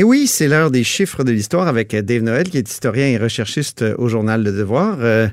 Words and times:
Et 0.00 0.02
oui, 0.02 0.26
c'est 0.26 0.48
l'heure 0.48 0.70
des 0.70 0.82
chiffres 0.82 1.24
de 1.24 1.30
l'histoire 1.30 1.68
avec 1.68 1.94
Dave 1.94 2.22
Noël, 2.22 2.48
qui 2.48 2.56
est 2.56 2.66
historien 2.66 3.06
et 3.08 3.18
recherchiste 3.18 3.84
au 3.98 4.08
Journal 4.08 4.42
Le 4.42 4.50
Devoir. 4.50 4.96
Euh, 5.00 5.28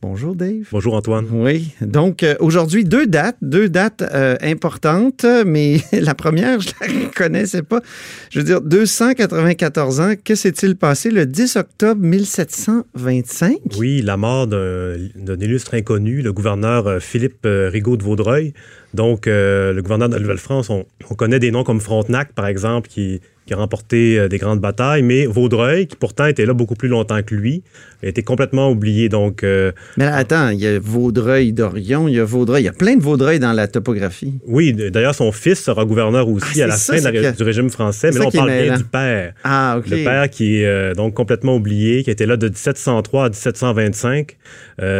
bonjour 0.00 0.34
Dave. 0.34 0.64
Bonjour 0.72 0.94
Antoine. 0.94 1.26
Oui, 1.30 1.74
donc 1.82 2.22
euh, 2.22 2.34
aujourd'hui 2.40 2.84
deux 2.84 3.06
dates, 3.06 3.36
deux 3.42 3.68
dates 3.68 4.00
euh, 4.00 4.38
importantes, 4.40 5.26
mais 5.44 5.82
la 5.92 6.14
première, 6.14 6.62
je 6.62 6.70
la 6.80 6.86
connaissais 7.14 7.60
pas. 7.62 7.82
Je 8.30 8.38
veux 8.38 8.44
dire, 8.46 8.62
294 8.62 10.00
ans, 10.00 10.14
que 10.24 10.34
s'est-il 10.34 10.76
passé 10.76 11.10
le 11.10 11.26
10 11.26 11.56
octobre 11.56 12.00
1725? 12.00 13.58
Oui, 13.76 14.00
la 14.00 14.16
mort 14.16 14.46
d'un 14.46 14.96
illustre 15.38 15.74
inconnu, 15.74 16.22
le 16.22 16.32
gouverneur 16.32 17.02
Philippe 17.02 17.46
Rigaud 17.46 17.98
de 17.98 18.02
Vaudreuil. 18.02 18.54
Donc, 18.94 19.26
le 19.26 19.78
gouverneur 19.82 20.08
de 20.08 20.14
la 20.14 20.20
Nouvelle-France, 20.20 20.70
on, 20.70 20.86
on, 21.10 21.14
connaît 21.14 21.38
des 21.38 21.50
noms 21.50 21.64
comme 21.64 21.82
Frontenac, 21.82 22.32
par 22.32 22.46
exemple, 22.46 22.88
qui 22.88 23.20
qui 23.46 23.54
a 23.54 23.56
remporté 23.56 24.18
euh, 24.18 24.28
des 24.28 24.38
grandes 24.38 24.60
batailles, 24.60 25.02
mais 25.02 25.26
Vaudreuil, 25.26 25.86
qui 25.86 25.96
pourtant 25.96 26.26
était 26.26 26.44
là 26.44 26.52
beaucoup 26.52 26.74
plus 26.74 26.88
longtemps 26.88 27.22
que 27.22 27.34
lui, 27.34 27.62
a 28.02 28.08
été 28.08 28.22
complètement 28.22 28.70
oublié. 28.70 29.08
Donc, 29.08 29.44
euh, 29.44 29.70
mais 29.96 30.06
attends, 30.06 30.50
il 30.50 30.58
y 30.58 30.66
a 30.66 30.78
Vaudreuil 30.80 31.52
d'Orion, 31.52 32.08
il 32.08 32.16
y 32.16 32.20
a 32.20 32.24
Vaudreuil, 32.24 32.62
il 32.62 32.66
y 32.66 32.68
a 32.68 32.72
plein 32.72 32.96
de 32.96 33.02
Vaudreuil 33.02 33.38
dans 33.38 33.52
la 33.52 33.68
topographie. 33.68 34.34
Oui, 34.46 34.72
d'ailleurs, 34.72 35.14
son 35.14 35.30
fils 35.30 35.62
sera 35.62 35.84
gouverneur 35.84 36.28
aussi 36.28 36.60
ah, 36.60 36.64
à 36.64 36.66
la 36.66 36.76
fin 36.76 36.98
du 36.98 37.42
régime 37.42 37.70
français, 37.70 38.10
mais 38.12 38.18
là, 38.18 38.26
on 38.26 38.30
parle 38.30 38.50
bien 38.50 38.76
du 38.76 38.84
père. 38.84 39.32
Ah, 39.44 39.76
OK. 39.78 39.90
Le 39.90 40.02
père 40.02 40.28
qui 40.28 40.60
est 40.60 40.66
euh, 40.66 40.94
donc 40.94 41.14
complètement 41.14 41.54
oublié, 41.54 42.02
qui 42.02 42.10
était 42.10 42.26
là 42.26 42.36
de 42.36 42.48
1703 42.48 43.26
à 43.26 43.28
1725. 43.28 44.36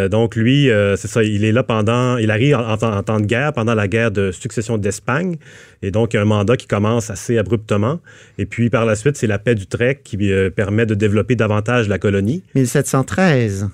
donc, 0.08 0.36
lui, 0.36 0.68
c'est 0.96 1.08
ça, 1.08 1.24
il 1.24 1.44
est 1.44 1.52
là 1.52 1.64
pendant, 1.64 2.16
il 2.16 2.30
arrive 2.30 2.54
en, 2.54 2.74
en, 2.74 3.02
temps 3.02 3.18
de 3.18 3.26
guerre, 3.26 3.52
pendant 3.52 3.74
la 3.74 3.88
guerre 3.88 4.12
de 4.12 4.30
succession 4.30 4.78
d'Espagne. 4.78 5.36
Et 5.82 5.90
donc, 5.90 6.14
il 6.14 6.16
y 6.16 6.18
a 6.18 6.22
un 6.22 6.26
mandat 6.26 6.56
qui 6.56 6.66
commence 6.66 7.10
assez 7.10 7.38
abruptement. 7.38 8.00
Et 8.38 8.46
puis, 8.46 8.70
par 8.70 8.84
la 8.84 8.94
suite, 8.94 9.16
c'est 9.16 9.26
la 9.26 9.38
paix 9.38 9.54
d'Utrecht 9.54 10.02
qui 10.02 10.30
euh, 10.30 10.50
permet 10.50 10.86
de 10.86 10.94
développer 10.94 11.36
davantage 11.36 11.88
la 11.88 11.98
colonie. 11.98 12.42
1713. 12.54 13.68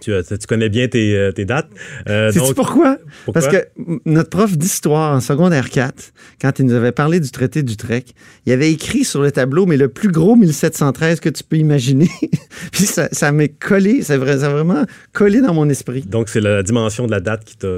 Tu, 0.00 0.12
connais 0.48 0.68
bien 0.68 0.88
tes, 0.88 1.16
euh, 1.16 1.32
dates. 1.32 1.68
Euh, 2.08 2.30
Sais-tu 2.30 2.54
pourquoi? 2.54 2.98
Parce 3.32 3.48
que 3.48 3.66
notre 4.04 4.30
prof 4.30 4.56
d'histoire 4.56 5.16
en 5.16 5.20
secondaire 5.20 5.70
4, 5.70 6.12
quand 6.40 6.58
il 6.58 6.66
nous 6.66 6.74
avait 6.74 6.92
parlé 6.92 7.20
du 7.20 7.30
traité 7.30 7.62
d'Utrecht, 7.62 8.14
il 8.46 8.52
avait 8.52 8.70
écrit 8.70 9.04
sur 9.04 9.22
le 9.22 9.30
tableau, 9.30 9.66
mais 9.66 9.76
le 9.76 9.88
plus 9.88 10.10
gros 10.10 10.36
1713 10.36 11.20
que 11.20 11.28
tu 11.28 11.42
peux 11.44 11.56
imaginer. 11.56 12.10
Puis 12.72 12.84
ça, 12.84 13.32
m'est 13.32 13.48
collé, 13.48 14.02
ça 14.02 14.14
a 14.14 14.18
vraiment 14.18 14.84
collé 15.12 15.40
dans 15.40 15.54
mon 15.54 15.68
esprit. 15.68 16.02
Donc, 16.02 16.28
c'est 16.28 16.40
la 16.40 16.62
dimension 16.62 17.06
de 17.06 17.10
la 17.10 17.20
date 17.20 17.44
qui 17.44 17.56
t'a 17.56 17.68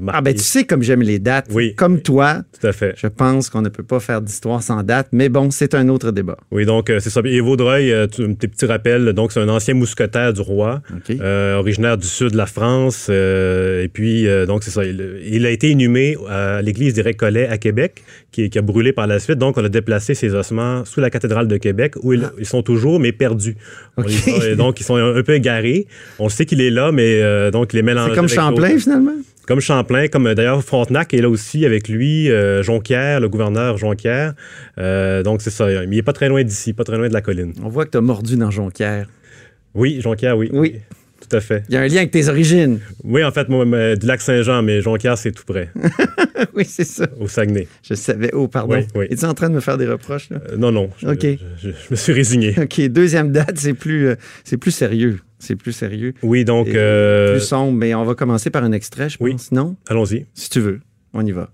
marqué. 0.00 0.18
Ah, 0.18 0.20
ben 0.20 0.34
tu 0.34 0.44
sais 0.44 0.64
comme 0.64 0.82
j'aime 0.82 1.02
les 1.02 1.18
dates. 1.18 1.48
Oui. 1.50 1.74
Comme 1.74 2.00
toi. 2.00 2.42
Tout 2.60 2.66
à 2.66 2.72
fait. 2.72 2.94
Je 2.96 3.06
pense 3.06 3.50
qu'on 3.50 3.62
ne 3.62 3.68
peut 3.68 3.82
pas 3.82 4.00
faire 4.00 4.22
d'histoire 4.22 4.62
sans 4.62 4.82
date, 4.82 5.08
mais 5.12 5.28
bon, 5.28 5.50
c'est 5.50 5.74
un 5.74 5.88
autre 5.88 6.10
débat. 6.10 6.36
Oui, 6.50 6.66
donc 6.66 6.90
euh, 6.90 7.00
c'est 7.00 7.10
ça. 7.10 7.20
Et 7.24 7.40
Vaudreuil, 7.40 7.92
tes 8.08 8.48
petits 8.48 8.66
rappels, 8.66 9.12
donc 9.12 9.32
c'est 9.32 9.40
un 9.40 9.48
ancien 9.48 9.74
mousquetaire 9.74 10.32
du 10.32 10.40
roi. 10.40 10.82
OK. 10.94 11.16
Euh, 11.20 11.47
originaire 11.56 11.96
du 11.96 12.06
sud 12.06 12.32
de 12.32 12.36
la 12.36 12.46
France. 12.46 13.06
Euh, 13.10 13.84
et 13.84 13.88
puis, 13.88 14.26
euh, 14.26 14.46
donc, 14.46 14.64
c'est 14.64 14.70
ça. 14.70 14.82
Il, 14.84 15.46
a 15.46 15.50
été 15.50 15.70
inhumé 15.70 16.16
à 16.28 16.62
l'église 16.62 16.94
des 16.94 17.02
Récollets 17.02 17.48
à 17.48 17.58
Québec, 17.58 18.02
qui, 18.32 18.50
a 18.56 18.62
brûlé 18.62 18.92
par 18.92 19.06
la 19.06 19.18
suite. 19.18 19.38
Donc, 19.38 19.56
on 19.58 19.64
a 19.64 19.68
déplacé 19.68 20.14
ses 20.14 20.34
ossements 20.34 20.84
sous 20.84 21.00
la 21.00 21.10
cathédrale 21.10 21.48
de 21.48 21.56
Québec, 21.56 21.94
où 22.02 22.12
ils, 22.12 22.24
ah. 22.24 22.44
sont 22.44 22.62
toujours, 22.62 23.00
mais 23.00 23.12
perdus. 23.12 23.56
donc, 24.56 24.80
ils 24.80 24.84
sont 24.84 24.96
un, 24.96 25.22
peu 25.22 25.34
égarés. 25.34 25.86
On 26.18 26.28
sait 26.28 26.46
qu'il 26.46 26.60
est 26.60 26.70
là, 26.70 26.92
mais 26.92 27.50
donc, 27.50 27.72
il 27.72 27.78
est 27.78 27.82
mélangé. 27.82 28.10
C'est 28.10 28.16
comme 28.16 28.28
Champlain, 28.28 28.78
finalement? 28.78 29.14
Comme 29.46 29.60
Champlain, 29.60 30.08
comme 30.08 30.34
d'ailleurs 30.34 30.62
Frontenac 30.62 31.14
est 31.14 31.22
là 31.22 31.30
aussi 31.30 31.64
avec 31.64 31.88
lui, 31.88 32.28
Jonquière, 32.62 33.20
le 33.20 33.28
gouverneur 33.28 33.78
Jonquière. 33.78 34.34
donc, 34.76 35.42
c'est 35.42 35.50
ça. 35.50 35.70
Il 35.84 35.90
n'est 35.90 36.02
pas 36.02 36.12
très 36.12 36.28
loin 36.28 36.42
d'ici, 36.42 36.72
pas 36.72 36.84
très 36.84 36.96
loin 36.96 37.08
de 37.08 37.14
la 37.14 37.22
colline. 37.22 37.52
On 37.62 37.68
voit 37.68 37.86
que 37.86 37.90
tu 37.90 37.98
as 37.98 38.02
mordu 38.02 38.36
dans 38.36 38.50
Jonquière. 38.50 39.08
Oui, 39.74 40.00
Jonquière, 40.00 40.36
oui. 40.36 40.50
Oui. 40.52 40.76
Tout 41.28 41.36
à 41.36 41.40
fait. 41.40 41.64
Il 41.68 41.74
y 41.74 41.76
a 41.76 41.82
un 41.82 41.86
lien 41.86 41.98
avec 41.98 42.10
tes 42.10 42.28
origines. 42.28 42.80
Oui, 43.04 43.22
en 43.22 43.30
fait, 43.30 43.48
moi, 43.48 43.64
du 43.96 44.06
lac 44.06 44.20
Saint-Jean, 44.20 44.62
mais 44.62 44.80
Jonquière, 44.80 45.18
c'est 45.18 45.32
tout 45.32 45.44
près. 45.44 45.70
oui, 46.54 46.64
c'est 46.64 46.84
ça. 46.84 47.06
Au 47.18 47.28
Saguenay. 47.28 47.68
Je 47.82 47.94
savais. 47.94 48.30
Oh, 48.32 48.48
pardon. 48.48 48.76
Oui, 48.76 48.86
oui. 48.94 49.06
Es-tu 49.10 49.24
en 49.24 49.34
train 49.34 49.50
de 49.50 49.54
me 49.54 49.60
faire 49.60 49.76
des 49.76 49.86
reproches? 49.86 50.30
Là? 50.30 50.38
Euh, 50.50 50.56
non, 50.56 50.72
non. 50.72 50.90
OK. 51.06 51.26
Je, 51.62 51.70
me 51.90 51.96
suis 51.96 52.12
résigné. 52.12 52.54
OK. 52.62 52.80
Deuxième 52.88 53.32
date, 53.32 53.58
c'est 53.58 53.74
plus, 53.74 54.08
euh, 54.08 54.16
c'est 54.44 54.56
plus 54.56 54.70
sérieux. 54.70 55.20
C'est 55.38 55.56
plus 55.56 55.72
sérieux. 55.72 56.14
Oui, 56.22 56.44
donc. 56.44 56.68
Euh, 56.68 57.32
plus 57.32 57.44
sombre, 57.44 57.72
mais 57.76 57.94
on 57.94 58.04
va 58.04 58.14
commencer 58.14 58.50
par 58.50 58.64
un 58.64 58.72
extrait, 58.72 59.08
je 59.08 59.18
pense. 59.18 59.24
Oui. 59.24 59.36
Non? 59.52 59.76
Allons-y. 59.88 60.26
Si 60.34 60.50
tu 60.50 60.60
veux. 60.60 60.80
On 61.12 61.24
y 61.24 61.32
va. 61.32 61.50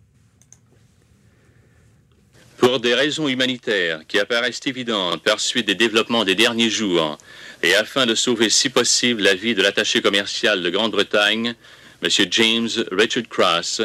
Pour 2.58 2.80
des 2.80 2.94
raisons 2.94 3.28
humanitaires 3.28 4.00
qui 4.06 4.18
apparaissent 4.18 4.60
évidentes 4.64 5.22
par 5.22 5.40
suite 5.40 5.66
des 5.66 5.74
développements 5.74 6.24
des 6.24 6.34
derniers 6.34 6.70
jours, 6.70 7.18
et 7.64 7.74
afin 7.74 8.04
de 8.04 8.14
sauver 8.14 8.50
si 8.50 8.68
possible 8.68 9.22
la 9.22 9.34
vie 9.34 9.54
de 9.54 9.62
l'attaché 9.62 10.02
commercial 10.02 10.62
de 10.62 10.68
Grande-Bretagne, 10.68 11.54
M. 12.02 12.10
James 12.30 12.68
Richard 12.92 13.26
Cross, 13.30 13.80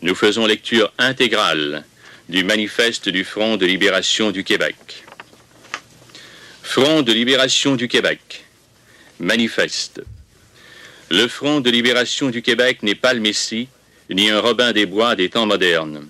nous 0.00 0.14
faisons 0.14 0.46
lecture 0.46 0.90
intégrale 0.96 1.84
du 2.30 2.42
manifeste 2.42 3.10
du 3.10 3.24
Front 3.24 3.58
de 3.58 3.66
libération 3.66 4.30
du 4.30 4.44
Québec. 4.44 5.04
Front 6.62 7.02
de 7.02 7.12
libération 7.12 7.76
du 7.76 7.86
Québec. 7.86 8.44
Manifeste. 9.20 10.00
Le 11.10 11.28
Front 11.28 11.60
de 11.60 11.68
libération 11.70 12.30
du 12.30 12.40
Québec 12.40 12.82
n'est 12.82 12.94
pas 12.94 13.12
le 13.12 13.20
Messie, 13.20 13.68
ni 14.08 14.30
un 14.30 14.40
Robin 14.40 14.72
des 14.72 14.86
Bois 14.86 15.16
des 15.16 15.28
temps 15.28 15.46
modernes. 15.46 16.08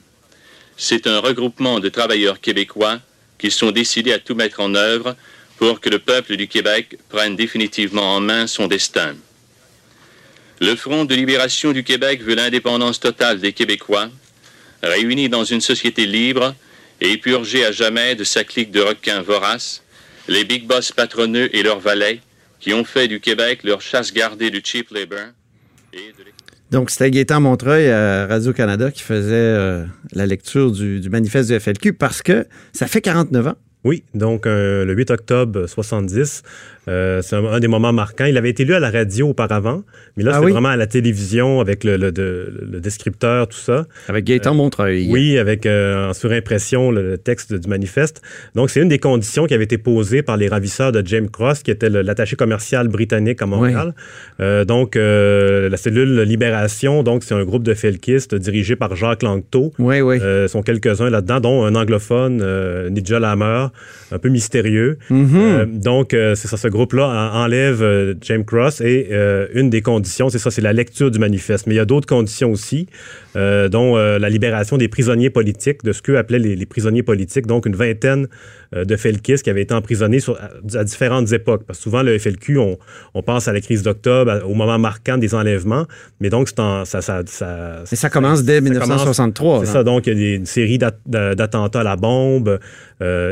C'est 0.76 1.08
un 1.08 1.18
regroupement 1.18 1.80
de 1.80 1.88
travailleurs 1.88 2.40
québécois 2.40 3.00
qui 3.38 3.50
sont 3.50 3.72
décidés 3.72 4.12
à 4.12 4.20
tout 4.20 4.36
mettre 4.36 4.60
en 4.60 4.76
œuvre 4.76 5.16
pour 5.58 5.80
que 5.80 5.90
le 5.90 5.98
peuple 5.98 6.36
du 6.36 6.48
Québec 6.48 6.98
prenne 7.08 7.36
définitivement 7.36 8.16
en 8.16 8.20
main 8.20 8.46
son 8.46 8.68
destin. 8.68 9.14
Le 10.60 10.74
Front 10.74 11.04
de 11.04 11.14
libération 11.14 11.72
du 11.72 11.84
Québec 11.84 12.22
veut 12.22 12.34
l'indépendance 12.34 12.98
totale 13.00 13.40
des 13.40 13.52
Québécois, 13.52 14.08
réunis 14.82 15.28
dans 15.28 15.44
une 15.44 15.60
société 15.60 16.06
libre 16.06 16.54
et 17.00 17.16
purgés 17.16 17.64
à 17.64 17.72
jamais 17.72 18.14
de 18.14 18.24
sa 18.24 18.44
clique 18.44 18.70
de 18.70 18.80
requins 18.80 19.22
voraces, 19.22 19.82
les 20.28 20.44
big 20.44 20.66
boss 20.66 20.92
patronneux 20.92 21.54
et 21.54 21.62
leurs 21.62 21.80
valets, 21.80 22.20
qui 22.60 22.72
ont 22.72 22.84
fait 22.84 23.08
du 23.08 23.20
Québec 23.20 23.60
leur 23.62 23.80
chasse 23.80 24.12
gardée 24.12 24.50
du 24.50 24.60
cheap 24.64 24.90
labor. 24.90 25.28
Donc, 26.70 26.90
c'était 26.90 27.10
Gaétan 27.10 27.40
Montreuil 27.40 27.88
à 27.88 28.26
Radio-Canada 28.26 28.90
qui 28.90 29.02
faisait 29.02 29.32
euh, 29.32 29.84
la 30.12 30.26
lecture 30.26 30.70
du, 30.70 31.00
du 31.00 31.08
manifeste 31.08 31.50
du 31.50 31.58
FLQ 31.58 31.94
parce 31.94 32.20
que 32.20 32.46
ça 32.72 32.86
fait 32.86 33.00
49 33.00 33.46
ans 33.46 33.56
oui, 33.84 34.02
donc 34.14 34.46
euh, 34.46 34.84
le 34.84 34.92
8 34.94 35.10
octobre 35.10 35.66
70, 35.66 36.42
euh, 36.88 37.22
c'est 37.22 37.36
un, 37.36 37.60
des 37.60 37.68
moments 37.68 37.92
marquants. 37.92 38.24
Il 38.24 38.36
avait 38.36 38.50
été 38.50 38.64
lu 38.64 38.74
à 38.74 38.80
la 38.80 38.90
radio 38.90 39.28
auparavant, 39.28 39.82
mais 40.16 40.24
là, 40.24 40.32
ah 40.34 40.40
c'est 40.42 40.50
vraiment 40.50 40.68
à 40.70 40.76
la 40.76 40.86
télévision 40.86 41.60
avec 41.60 41.84
le, 41.84 41.96
le, 41.96 42.80
descripteur, 42.80 43.48
tout 43.48 43.58
ça. 43.58 43.86
Avec 44.08 44.24
Gaëtan 44.24 44.52
euh, 44.52 44.56
Montreuil. 44.56 45.08
Oui, 45.10 45.38
avec 45.38 45.66
en 45.66 46.12
surimpression 46.12 46.90
le, 46.90 47.18
texte 47.18 47.52
du 47.52 47.68
manifeste. 47.68 48.22
Donc, 48.54 48.70
c'est 48.70 48.80
une 48.80 48.88
des 48.88 48.98
conditions 48.98 49.46
qui 49.46 49.54
avait 49.54 49.64
été 49.64 49.78
posée 49.78 50.22
par 50.22 50.36
les 50.36 50.48
ravisseurs 50.48 50.92
de 50.92 51.02
James 51.04 51.28
Cross, 51.28 51.62
qui 51.62 51.70
était 51.70 51.90
l'attaché 51.90 52.36
commercial 52.36 52.88
britannique 52.88 53.42
à 53.42 53.46
Montréal. 53.46 53.94
donc, 54.66 54.94
la 54.96 55.76
cellule 55.76 56.22
Libération, 56.22 57.02
donc 57.02 57.24
c'est 57.24 57.34
un 57.34 57.44
groupe 57.44 57.62
de 57.62 57.74
felkistes 57.74 58.34
dirigé 58.34 58.76
par 58.76 58.96
Jacques 58.96 59.22
Langteau. 59.22 59.72
Oui, 59.78 60.00
oui. 60.00 60.18
sont 60.48 60.62
quelques-uns 60.62 61.10
là-dedans, 61.10 61.40
dont 61.40 61.64
un 61.64 61.74
anglophone, 61.74 62.88
Nigel 62.90 63.24
Hammer, 63.24 63.66
un 64.12 64.18
peu 64.18 64.28
mystérieux. 64.28 64.98
Euh, 65.10 65.66
donc, 65.66 66.14
euh, 66.14 66.34
c'est 66.34 66.48
ça, 66.48 66.56
ce 66.56 66.68
groupe-là 66.78 67.32
enlève 67.34 67.82
euh, 67.82 68.14
James 68.22 68.44
Cross 68.44 68.80
et 68.80 69.10
une 69.54 69.70
des 69.70 69.82
conditions, 69.82 70.28
c'est 70.28 70.38
ça, 70.38 70.50
c'est 70.50 70.62
la 70.62 70.72
lecture 70.72 71.10
du 71.10 71.18
manifeste. 71.18 71.66
Mais 71.66 71.74
il 71.74 71.76
y 71.76 71.80
a 71.80 71.84
d'autres 71.84 72.06
conditions 72.06 72.50
aussi, 72.50 72.86
dont 73.70 73.96
la 73.96 74.28
libération 74.28 74.76
des 74.76 74.88
prisonniers 74.88 75.30
politiques, 75.30 75.84
de 75.84 75.92
ce 75.92 76.02
qu'eux 76.02 76.18
appelaient 76.18 76.38
les, 76.38 76.66
prisonniers 76.66 77.02
politiques, 77.02 77.46
donc 77.46 77.66
une 77.66 77.76
vingtaine 77.76 78.26
de 78.72 78.96
Felkis 78.96 79.36
qui 79.36 79.50
avaient 79.50 79.62
été 79.62 79.74
emprisonnés 79.74 80.18
à, 80.74 80.84
différentes 80.84 81.32
époques. 81.32 81.64
Parce 81.66 81.78
que 81.78 81.82
souvent, 81.84 82.02
le 82.02 82.18
FLQ, 82.18 82.58
on, 82.58 82.78
on 83.14 83.22
pense 83.22 83.48
à 83.48 83.52
la 83.52 83.60
crise 83.60 83.82
d'octobre, 83.82 84.42
au 84.44 84.54
moment 84.54 84.78
marquant 84.78 85.18
des 85.18 85.34
enlèvements, 85.34 85.86
mais 86.20 86.30
donc, 86.30 86.48
ça, 86.48 86.84
ça, 86.84 87.00
ça, 87.00 87.82
Mais 87.90 87.96
ça 87.96 88.10
commence 88.10 88.44
dès 88.44 88.60
1963. 88.60 89.60
C'est 89.60 89.72
ça, 89.72 89.84
donc 89.84 90.06
il 90.06 90.18
y 90.18 90.32
a 90.32 90.34
une 90.34 90.46
série 90.46 90.78
d'attentats 90.78 91.80
à 91.80 91.84
la 91.84 91.96
bombe, 91.96 92.58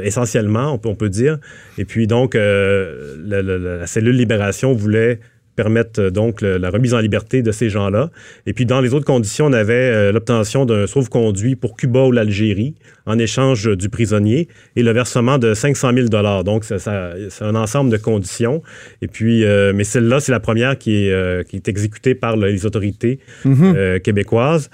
essentiellement, 0.03 0.73
on 0.73 0.79
peut, 0.79 0.89
on 0.89 0.95
peut, 0.95 1.09
dire. 1.09 1.39
Et 1.79 1.85
puis 1.85 2.07
donc, 2.07 2.35
euh, 2.35 3.17
la, 3.25 3.87
cellule 3.87 4.17
Libération 4.17 4.73
voulait 4.73 5.21
permettent 5.57 6.01
donc 6.01 6.43
la 6.43 6.71
remise 6.71 6.95
en 6.95 7.01
liberté 7.01 7.43
de 7.43 7.51
ces 7.51 7.71
gens-là. 7.71 8.11
Et 8.47 8.53
puis, 8.53 8.67
dans 8.67 8.81
les 8.81 8.95
autres 8.95 9.07
conditions, 9.07 9.47
on 9.47 9.53
avait 9.53 10.13
l'obtention 10.13 10.67
d'un 10.67 10.87
sauve-conduit 10.87 11.57
pour 11.57 11.77
Cuba 11.77 12.05
ou 12.05 12.13
l'Algérie 12.13 12.75
en 13.07 13.19
échange 13.19 13.77
du 13.77 13.89
prisonnier 13.89 14.49
et 14.75 14.83
le 14.83 14.93
versement 14.93 15.39
de 15.39 15.55
500 15.55 15.93
000 15.95 16.43
Donc, 16.43 16.65
c'est 16.65 17.45
un 17.45 17.55
ensemble 17.55 17.91
de 17.91 17.97
conditions. 17.97 18.63
Et 19.01 19.09
puis, 19.09 19.45
mais 19.75 19.85
celle-là, 19.85 20.21
c'est 20.21 20.33
la 20.33 20.41
première 20.41 20.77
qui 20.77 21.07
est, 21.07 21.49
qui 21.49 21.57
est 21.57 21.69
exécutée 21.69 22.15
par 22.15 22.37
les 22.37 22.67
autorités 22.67 23.21
mm-hmm. 23.45 24.01
québécoises. 24.01 24.71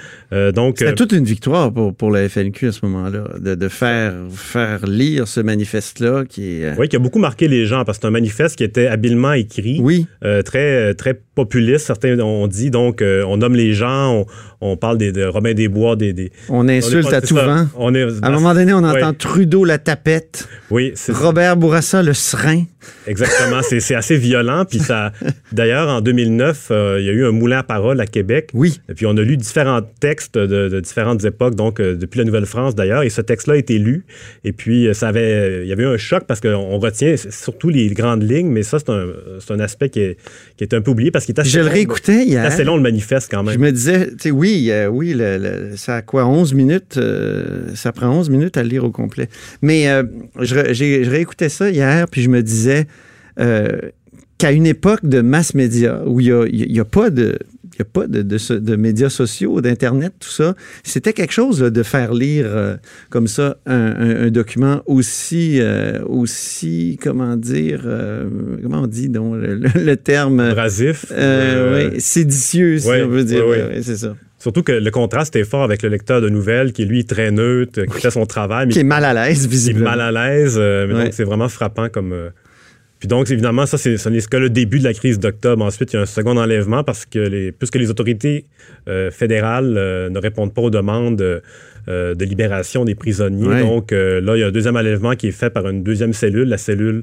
donc, 0.54 0.78
C'était 0.78 0.94
toute 0.94 1.12
une 1.12 1.24
victoire 1.24 1.72
pour, 1.72 1.94
pour 1.94 2.10
la 2.10 2.28
FNQ 2.28 2.68
à 2.68 2.72
ce 2.72 2.80
moment-là, 2.86 3.24
de, 3.38 3.54
de 3.54 3.68
faire, 3.68 4.14
faire 4.30 4.86
lire 4.86 5.28
ce 5.28 5.40
manifeste-là 5.40 6.24
qui 6.28 6.62
est... 6.62 6.78
Oui, 6.78 6.88
qui 6.88 6.96
a 6.96 6.98
beaucoup 6.98 7.18
marqué 7.18 7.48
les 7.48 7.66
gens 7.66 7.84
parce 7.84 7.98
que 7.98 8.02
c'est 8.02 8.08
un 8.08 8.12
manifeste 8.12 8.56
qui 8.56 8.64
était 8.64 8.86
habilement 8.86 9.32
écrit, 9.32 9.78
oui. 9.80 10.06
très, 10.44 10.71
très 10.96 11.20
populiste, 11.34 11.86
certains 11.86 12.18
ont 12.20 12.46
dit. 12.46 12.70
Donc, 12.70 13.02
on 13.02 13.36
nomme 13.36 13.54
les 13.54 13.72
gens, 13.72 14.24
on, 14.60 14.76
parle 14.76 14.98
des, 14.98 15.12
de 15.12 15.24
Robin 15.24 15.54
des 15.54 15.68
Bois, 15.68 15.96
des... 15.96 16.32
On 16.48 16.68
insulte 16.68 17.12
à 17.12 17.20
tout 17.20 17.34
vent. 17.34 17.66
On 17.76 17.94
est, 17.94 18.04
à 18.22 18.28
un 18.28 18.30
moment 18.30 18.54
donné, 18.54 18.72
on 18.72 18.84
entend 18.84 19.12
Trudeau 19.12 19.64
la 19.64 19.78
tapette. 19.78 20.48
Oui, 20.70 20.94
Robert 21.08 21.56
Bourassa 21.56 22.02
le 22.02 22.14
serein. 22.14 22.64
Exactement, 23.06 23.60
c'est 23.62 23.94
assez 23.94 24.16
violent. 24.16 24.64
Puis 24.64 24.78
ça, 24.78 25.12
d'ailleurs, 25.52 25.88
en 25.88 26.00
2009, 26.00 26.68
euh, 26.70 26.96
il 27.00 27.06
y 27.06 27.08
a 27.08 27.12
eu 27.12 27.24
un 27.24 27.32
moulin 27.32 27.58
à 27.58 27.62
parole 27.62 28.00
à 28.00 28.06
Québec. 28.06 28.50
Oui. 28.54 28.80
Et 28.88 28.94
puis 28.94 29.06
on 29.06 29.16
a 29.16 29.22
lu 29.22 29.36
différents 29.36 29.80
textes 30.00 30.38
de, 30.38 30.80
différentes 30.80 31.24
époques, 31.24 31.54
donc 31.54 31.80
euh, 31.80 31.96
depuis 31.96 32.18
la 32.18 32.24
Nouvelle-France 32.24 32.74
d'ailleurs. 32.74 33.02
Et 33.02 33.10
ce 33.10 33.20
texte-là 33.20 33.54
a 33.54 33.56
été 33.56 33.78
lu. 33.78 34.04
Et 34.44 34.52
puis 34.52 34.86
euh, 34.86 34.94
ça 34.94 35.08
avait, 35.08 35.62
il 35.62 35.68
y 35.68 35.72
avait 35.72 35.82
eu 35.82 35.86
un 35.86 35.96
choc 35.96 36.24
parce 36.26 36.40
qu'on 36.40 36.78
retient 36.78 37.14
surtout 37.16 37.68
les 37.68 37.88
grandes 37.88 38.22
lignes, 38.22 38.48
mais 38.48 38.62
ça 38.62 38.78
c'est 38.78 38.90
un, 38.90 39.08
un, 39.50 39.60
aspect 39.60 39.88
qui 39.88 40.00
est, 40.00 40.16
qui 40.56 40.64
est 40.64 40.74
un 40.74 40.80
peu 40.80 40.90
oublié 40.90 41.10
parce 41.10 41.24
qu'il 41.24 41.34
est 41.34 41.40
assez. 41.40 41.50
Je 41.50 41.60
le 41.60 41.66
réécoutais 41.66 42.24
hier. 42.24 42.44
assez 42.44 42.64
long 42.64 42.76
le 42.76 42.82
manifeste 42.82 43.28
quand 43.30 43.42
même. 43.42 43.54
Je 43.54 43.58
me 43.58 43.72
disais, 43.72 44.08
tu 44.10 44.16
sais, 44.18 44.30
oui, 44.30 44.70
oui, 44.90 45.16
ça 45.76 45.96
a 45.96 46.02
quoi, 46.02 46.26
11 46.26 46.54
minutes, 46.54 46.98
ça 47.74 47.92
prend 47.92 48.08
11 48.08 48.30
minutes 48.30 48.56
à 48.56 48.62
le 48.62 48.68
lire 48.68 48.84
au 48.84 48.90
complet. 48.90 49.28
Mais 49.60 49.86
je, 50.40 50.72
je 50.72 51.10
réécoutais 51.10 51.48
ça 51.48 51.70
hier, 51.70 52.06
puis 52.08 52.22
je 52.22 52.28
me 52.28 52.42
disais 52.42 52.71
euh, 53.38 53.78
qu'à 54.38 54.52
une 54.52 54.66
époque 54.66 55.04
de 55.04 55.20
mass 55.20 55.54
média 55.54 56.02
où 56.04 56.20
il 56.20 56.70
n'y 56.70 56.80
a, 56.80 56.84
pas 56.84 57.10
de 57.10 57.38
a 57.78 57.84
pas 57.84 58.06
de, 58.06 58.22
de, 58.22 58.76
médias 58.76 59.08
sociaux, 59.08 59.60
d'Internet, 59.60 60.12
tout 60.18 60.28
ça. 60.28 60.54
C'était 60.82 61.12
quelque 61.12 61.32
chose 61.32 61.60
de 61.60 61.82
faire 61.82 62.12
lire 62.12 62.46
euh, 62.48 62.76
comme 63.08 63.28
ça 63.28 63.56
un, 63.66 64.30
document 64.30 64.82
aussi, 64.86 65.58
euh, 65.60 66.04
aussi 66.04 66.98
comment 67.00 67.36
dire, 67.36 67.82
comment 68.62 68.82
on 68.82 68.86
dit 68.86 69.08
donc 69.08 69.36
le, 69.36 69.94
terme... 69.94 70.40
Abrasif. 70.40 71.06
oui, 71.10 72.00
séditieux, 72.00 72.78
si 72.78 72.88
on 72.88 73.08
veut 73.08 73.24
dire. 73.24 73.44
c'est 73.82 73.96
ça. 73.96 74.16
Surtout 74.38 74.64
que 74.64 74.72
le 74.72 74.90
contraste 74.90 75.36
est 75.36 75.44
fort 75.44 75.62
avec 75.62 75.82
le 75.82 75.88
lecteur 75.88 76.20
de 76.20 76.28
nouvelles 76.28 76.72
qui, 76.72 76.84
lui, 76.84 77.00
est 77.00 77.08
très 77.08 77.30
neutre, 77.30 77.82
qui 77.82 78.00
fait 78.00 78.10
son 78.10 78.26
travail. 78.26 78.66
Mais 78.66 78.72
qui 78.72 78.80
est 78.80 78.84
mal 78.84 79.04
à 79.04 79.14
l'aise, 79.14 79.46
visiblement. 79.46 79.86
Qui 79.86 79.92
est 79.92 79.96
mal 79.96 80.16
à 80.16 80.30
l'aise. 80.30 80.58
mais 80.58 81.04
donc, 81.04 81.12
c'est 81.12 81.22
vraiment 81.22 81.48
frappant 81.48 81.88
comme, 81.88 82.12
puis 83.02 83.08
donc, 83.08 83.28
évidemment, 83.32 83.66
ça, 83.66 83.78
c'est, 83.78 83.96
ce 83.96 84.08
n'est 84.08 84.20
que 84.20 84.36
le 84.36 84.48
début 84.48 84.78
de 84.78 84.84
la 84.84 84.94
crise 84.94 85.18
d'octobre. 85.18 85.64
Ensuite, 85.64 85.92
il 85.92 85.96
y 85.96 85.98
a 85.98 86.02
un 86.02 86.06
second 86.06 86.36
enlèvement 86.36 86.84
parce 86.84 87.04
que 87.04 87.18
les, 87.18 87.50
puisque 87.50 87.74
les 87.74 87.90
autorités 87.90 88.44
euh, 88.86 89.10
fédérales 89.10 89.74
euh, 89.76 90.08
ne 90.08 90.20
répondent 90.20 90.54
pas 90.54 90.62
aux 90.62 90.70
demandes 90.70 91.20
euh, 91.20 92.14
de 92.14 92.24
libération 92.24 92.84
des 92.84 92.94
prisonniers. 92.94 93.62
Donc, 93.62 93.90
là, 93.90 94.36
il 94.36 94.38
y 94.38 94.44
a 94.44 94.46
un 94.46 94.52
deuxième 94.52 94.76
enlèvement 94.76 95.16
qui 95.16 95.26
est 95.26 95.32
fait 95.32 95.50
par 95.50 95.68
une 95.68 95.82
deuxième 95.82 96.12
cellule, 96.12 96.48
la 96.48 96.58
cellule 96.58 97.02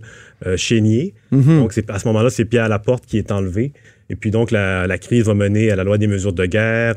Chénier. 0.56 1.16
Mm-hmm. 1.34 1.60
Donc, 1.60 1.74
c'est, 1.74 1.90
à 1.90 2.00
ce 2.00 2.07
moment-là, 2.07 2.30
c'est 2.30 2.45
Pierre 2.45 2.69
Laporte 2.69 3.06
qui 3.06 3.18
est 3.18 3.34
enlevé. 3.34 3.74
Et 4.10 4.16
puis 4.16 4.31
donc, 4.31 4.52
la, 4.52 4.98
crise 5.00 5.25
va 5.25 5.34
mener 5.34 5.69
à 5.69 5.75
la 5.75 5.84
loi 5.84 5.98
des 5.98 6.07
mesures 6.07 6.31
de 6.31 6.45
guerre 6.45 6.95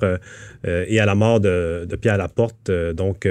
et 0.64 1.00
à 1.00 1.06
la 1.06 1.16
mort 1.16 1.40
de, 1.40 1.88
Pierre 2.00 2.18
Laporte. 2.18 2.70
donc, 2.94 3.28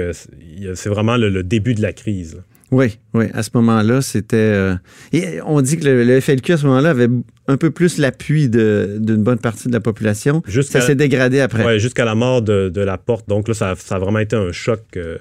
c'est 0.74 0.90
vraiment 0.90 1.16
le, 1.16 1.42
début 1.42 1.74
de 1.74 1.80
la 1.80 1.94
crise. 1.94 2.42
Oui, 2.72 2.98
oui. 3.12 3.26
À 3.34 3.42
ce 3.42 3.50
moment-là, 3.54 4.00
c'était. 4.00 4.36
Euh, 4.36 4.74
et 5.12 5.42
on 5.44 5.60
dit 5.60 5.76
que 5.76 5.86
le, 5.86 6.20
FLQ, 6.20 6.54
à 6.54 6.56
ce 6.56 6.66
moment-là, 6.66 6.90
avait 6.90 7.08
un 7.46 7.58
peu 7.58 7.70
plus 7.70 7.98
l'appui 7.98 8.48
d'une 8.48 9.22
bonne 9.22 9.38
partie 9.38 9.68
de 9.68 9.74
la 9.74 9.80
population. 9.80 10.42
ça 10.62 10.80
s'est 10.80 10.94
dégradé 10.94 11.40
après. 11.40 11.66
Oui, 11.66 11.78
jusqu'à 11.78 12.06
la 12.06 12.14
mort 12.14 12.40
de, 12.40 12.80
la 12.80 12.96
porte. 12.96 13.28
Donc 13.28 13.46
là, 13.46 13.54
ça, 13.54 13.74
a 13.90 13.98
vraiment 13.98 14.20
été 14.20 14.36
un 14.36 14.52
choc 14.52 14.80
euh, 14.96 15.18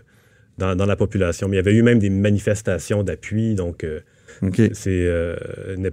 dans, 0.57 0.73
la 0.75 0.95
population. 0.95 1.49
Mais 1.49 1.57
il 1.57 1.59
y 1.59 1.59
avait 1.59 1.73
eu 1.73 1.83
même 1.83 1.99
des 1.99 2.09
manifestations 2.09 3.03
d'appui. 3.03 3.53
Donc, 3.53 3.83
euh, 3.83 3.99
c'est 4.71 5.05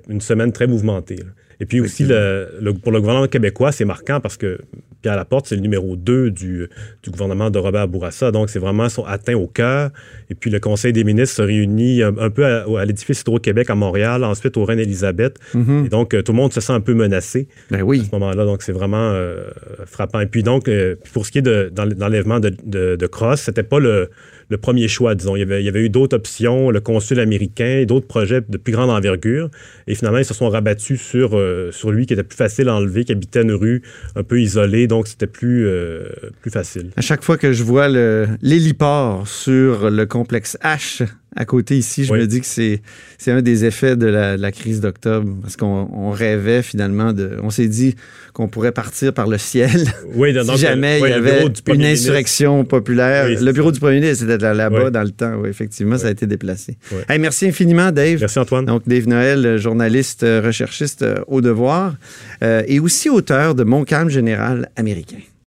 une, 0.08 0.20
semaine 0.20 0.52
très 0.52 0.68
mouvementée. 0.68 1.18
Et 1.60 1.66
puis 1.66 1.80
aussi, 1.80 2.04
pour 2.04 2.92
le 2.92 3.00
gouvernement 3.00 3.26
québécois, 3.26 3.72
c'est 3.72 3.84
marquant 3.84 4.20
parce 4.20 4.36
que 4.36 4.58
Pierre 5.02 5.16
Laporte, 5.16 5.46
c'est 5.46 5.54
le 5.54 5.60
numéro 5.60 5.96
2 5.96 6.30
du, 6.30 6.68
gouvernement 7.06 7.50
de 7.50 7.58
Robert 7.58 7.86
Bourassa. 7.88 8.32
Donc, 8.32 8.50
c'est 8.50 8.58
vraiment 8.58 8.88
son 8.88 9.04
atteint 9.04 9.34
au 9.34 9.46
cœur. 9.46 9.90
Et 10.28 10.34
puis, 10.34 10.50
le 10.50 10.58
Conseil 10.58 10.92
des 10.92 11.04
ministres 11.04 11.36
se 11.36 11.42
réunit 11.42 12.02
un, 12.02 12.30
peu 12.30 12.44
à, 12.44 12.84
l'édifice 12.84 13.20
Hydro-Québec 13.20 13.70
à 13.70 13.74
Montréal, 13.74 14.24
ensuite 14.24 14.56
au 14.56 14.64
Reine-Élisabeth. 14.64 15.38
Mm-hmm. 15.54 15.86
Et 15.86 15.88
donc, 15.88 16.10
tout 16.24 16.32
le 16.32 16.36
monde 16.36 16.52
se 16.52 16.60
sent 16.60 16.72
un 16.72 16.80
peu 16.80 16.94
menacé 16.94 17.48
ben 17.70 17.82
oui. 17.82 18.00
à 18.00 18.04
ce 18.04 18.10
moment-là. 18.12 18.44
Donc, 18.44 18.62
c'est 18.62 18.72
vraiment 18.72 19.12
euh, 19.12 19.44
frappant. 19.86 20.20
Et 20.20 20.26
puis, 20.26 20.42
donc, 20.42 20.68
euh, 20.68 20.96
pour 21.12 21.26
ce 21.26 21.30
qui 21.30 21.38
est 21.38 21.42
de, 21.42 21.72
l'enlèvement 21.98 22.40
de, 22.40 22.52
de, 22.64 22.96
de 22.96 23.06
Cross, 23.06 23.42
c'était 23.42 23.62
pas 23.62 23.78
le 23.78 24.10
le 24.50 24.56
premier 24.56 24.88
choix, 24.88 25.14
disons. 25.14 25.36
Il 25.36 25.40
y 25.40 25.42
avait, 25.42 25.62
il 25.62 25.66
y 25.66 25.68
avait 25.68 25.84
eu 25.84 25.90
d'autres 25.90 26.16
options, 26.16 26.70
le 26.70 26.80
consul 26.80 27.20
américain, 27.20 27.84
d'autres 27.86 28.06
projets 28.06 28.40
de 28.46 28.56
plus 28.56 28.72
grande 28.72 28.90
envergure. 28.90 29.50
Et 29.86 29.94
finalement, 29.94 30.18
ils 30.18 30.24
se 30.24 30.34
sont 30.34 30.48
rabattus 30.48 31.00
sur, 31.00 31.36
euh, 31.36 31.47
sur 31.72 31.90
lui, 31.90 32.06
qui 32.06 32.12
était 32.12 32.22
plus 32.22 32.36
facile 32.36 32.68
à 32.68 32.74
enlever, 32.74 33.04
qui 33.04 33.12
habitait 33.12 33.42
une 33.42 33.52
rue 33.52 33.82
un 34.16 34.22
peu 34.22 34.40
isolée, 34.40 34.86
donc 34.86 35.08
c'était 35.08 35.26
plus, 35.26 35.66
euh, 35.66 36.08
plus 36.40 36.50
facile. 36.50 36.90
À 36.96 37.00
chaque 37.00 37.22
fois 37.22 37.36
que 37.36 37.52
je 37.52 37.62
vois 37.62 37.88
l'héliport 37.88 39.26
sur 39.26 39.90
le 39.90 40.06
complexe 40.06 40.56
H 40.62 41.06
à 41.38 41.44
côté 41.44 41.78
ici, 41.78 42.04
je 42.04 42.12
me 42.12 42.26
dis 42.26 42.40
que 42.40 42.46
c'est, 42.46 42.82
c'est 43.16 43.30
un 43.30 43.42
des 43.42 43.64
effets 43.64 43.94
de 43.94 44.06
la, 44.08 44.50
crise 44.50 44.80
d'octobre, 44.80 45.32
parce 45.40 45.56
qu'on 45.56 46.10
rêvait 46.10 46.62
finalement 46.62 47.12
de... 47.12 47.36
On 47.44 47.50
s'est 47.50 47.68
dit 47.68 47.94
qu'on 48.32 48.48
pourrait 48.48 48.72
partir 48.72 49.12
par 49.12 49.28
le 49.28 49.38
ciel 49.38 49.84
oui, 50.14 50.34
si 50.44 50.56
jamais 50.56 50.98
il 50.98 51.08
y 51.08 51.12
avait 51.12 51.44
une 51.68 51.84
insurrection 51.84 52.64
populaire. 52.64 53.28
le 53.28 53.52
bureau 53.52 53.70
du 53.70 53.78
premier 53.78 54.00
ministre 54.00 54.28
était 54.28 54.52
là-bas 54.52 54.90
dans 54.90 55.02
le 55.02 55.10
temps. 55.10 55.34
Oui, 55.40 55.48
effectivement, 55.48 55.96
ça 55.96 56.08
a 56.08 56.10
été 56.10 56.26
déplacé. 56.26 56.76
merci 57.08 57.46
infiniment, 57.46 57.92
Dave. 57.92 58.18
Merci, 58.18 58.38
Antoine. 58.40 58.64
Donc, 58.64 58.82
Dave 58.88 59.06
Noël, 59.06 59.58
journaliste, 59.58 60.24
euh, 60.24 60.42
recherchiste 60.44 61.02
euh, 61.02 61.18
au 61.28 61.40
devoir, 61.40 61.94
euh, 62.42 62.62
et 62.66 62.80
aussi 62.80 63.08
auteur 63.10 63.54
de 63.54 63.62
Mon 63.62 63.84
calme 63.84 64.10
général 64.10 64.70
américain. 64.74 65.18